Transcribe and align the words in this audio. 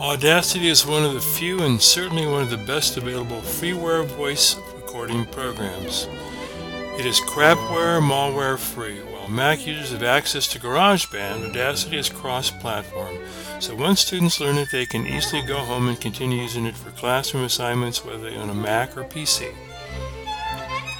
Audacity 0.00 0.68
is 0.68 0.84
one 0.84 1.04
of 1.04 1.14
the 1.14 1.20
few 1.20 1.62
and 1.62 1.80
certainly 1.80 2.26
one 2.26 2.42
of 2.42 2.50
the 2.50 2.56
best 2.56 2.96
available 2.96 3.40
freeware 3.40 4.04
voice 4.04 4.56
recording 4.74 5.24
programs. 5.26 6.08
It 6.98 7.06
is 7.06 7.20
crapware, 7.20 8.02
malware 8.02 8.58
free. 8.58 9.00
While 9.00 9.28
Mac 9.28 9.66
users 9.66 9.92
have 9.92 10.02
access 10.02 10.48
to 10.48 10.58
GarageBand, 10.58 11.50
Audacity 11.50 11.96
is 11.96 12.08
cross-platform. 12.08 13.18
So 13.60 13.76
once 13.76 14.00
students 14.00 14.40
learn 14.40 14.58
it, 14.58 14.70
they 14.72 14.84
can 14.84 15.06
easily 15.06 15.42
go 15.42 15.58
home 15.58 15.88
and 15.88 16.00
continue 16.00 16.42
using 16.42 16.66
it 16.66 16.76
for 16.76 16.90
classroom 16.90 17.44
assignments, 17.44 18.04
whether 18.04 18.28
on 18.36 18.50
a 18.50 18.54
Mac 18.54 18.96
or 18.96 19.04
PC. 19.04 19.54